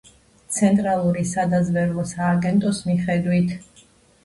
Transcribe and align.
ცენტრალური 0.53 1.25
სადაზვერვო 1.33 2.07
სააგენტოს 2.15 2.83
მიხედვით. 2.91 3.57